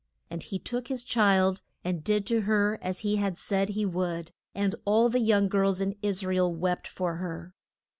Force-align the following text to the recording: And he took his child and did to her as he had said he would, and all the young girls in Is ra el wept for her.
And 0.31 0.41
he 0.41 0.57
took 0.57 0.87
his 0.87 1.03
child 1.03 1.61
and 1.83 2.03
did 2.03 2.25
to 2.25 2.41
her 2.41 2.79
as 2.81 3.01
he 3.01 3.17
had 3.17 3.37
said 3.37 3.69
he 3.69 3.85
would, 3.85 4.31
and 4.55 4.73
all 4.83 5.09
the 5.09 5.19
young 5.19 5.47
girls 5.47 5.79
in 5.79 5.95
Is 6.01 6.25
ra 6.25 6.37
el 6.37 6.51
wept 6.51 6.87
for 6.87 7.17
her. 7.17 7.53